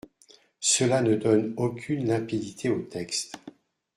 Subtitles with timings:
[0.59, 3.37] Cela ne donne aucune limpidité au texte.